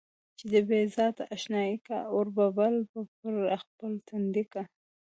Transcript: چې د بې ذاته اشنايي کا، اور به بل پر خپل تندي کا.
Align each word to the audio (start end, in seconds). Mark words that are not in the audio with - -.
چې 0.37 0.45
د 0.53 0.55
بې 0.67 0.81
ذاته 0.95 1.23
اشنايي 1.35 1.77
کا، 1.87 1.99
اور 2.13 2.27
به 2.35 2.45
بل 2.57 2.75
پر 3.19 3.33
خپل 3.63 3.91
تندي 4.07 4.43
کا. 4.53 4.63